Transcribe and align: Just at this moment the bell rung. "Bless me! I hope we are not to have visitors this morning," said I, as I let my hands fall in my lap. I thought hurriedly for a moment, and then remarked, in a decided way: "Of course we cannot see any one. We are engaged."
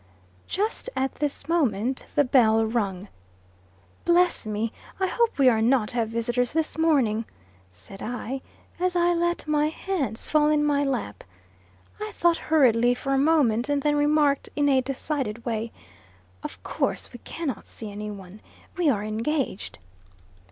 Just 0.47 0.89
at 0.95 1.13
this 1.13 1.47
moment 1.47 2.07
the 2.15 2.23
bell 2.23 2.65
rung. 2.65 3.07
"Bless 4.03 4.47
me! 4.47 4.73
I 4.99 5.05
hope 5.05 5.37
we 5.37 5.47
are 5.47 5.61
not 5.61 5.89
to 5.89 5.97
have 5.97 6.09
visitors 6.09 6.53
this 6.53 6.75
morning," 6.75 7.25
said 7.69 8.01
I, 8.01 8.41
as 8.79 8.95
I 8.95 9.13
let 9.13 9.47
my 9.47 9.69
hands 9.69 10.25
fall 10.25 10.49
in 10.49 10.65
my 10.65 10.83
lap. 10.83 11.23
I 12.01 12.13
thought 12.13 12.37
hurriedly 12.49 12.95
for 12.95 13.13
a 13.13 13.19
moment, 13.19 13.69
and 13.69 13.83
then 13.83 13.95
remarked, 13.95 14.49
in 14.55 14.69
a 14.69 14.81
decided 14.81 15.45
way: 15.45 15.71
"Of 16.41 16.63
course 16.63 17.13
we 17.13 17.19
cannot 17.19 17.67
see 17.67 17.91
any 17.91 18.09
one. 18.09 18.41
We 18.77 18.89
are 18.89 19.03
engaged." 19.03 19.77